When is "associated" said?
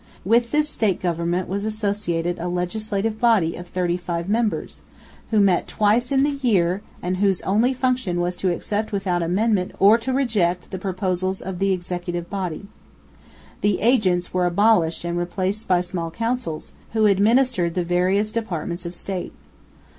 1.63-2.39